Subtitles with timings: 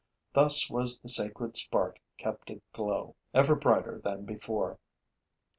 [0.33, 4.79] Thus was the sacred spark kept aglow, ever brighter than before.